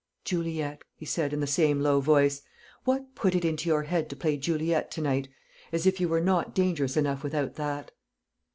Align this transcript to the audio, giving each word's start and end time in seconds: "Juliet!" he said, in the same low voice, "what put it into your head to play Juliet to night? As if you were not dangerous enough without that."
"Juliet!" 0.25 0.81
he 0.95 1.05
said, 1.05 1.31
in 1.31 1.41
the 1.41 1.45
same 1.45 1.79
low 1.79 1.99
voice, 2.01 2.41
"what 2.85 3.13
put 3.13 3.35
it 3.35 3.45
into 3.45 3.69
your 3.69 3.83
head 3.83 4.09
to 4.09 4.15
play 4.15 4.35
Juliet 4.35 4.89
to 4.89 5.01
night? 5.01 5.27
As 5.71 5.85
if 5.85 5.99
you 5.99 6.09
were 6.09 6.19
not 6.19 6.55
dangerous 6.55 6.97
enough 6.97 7.21
without 7.21 7.53
that." 7.57 7.91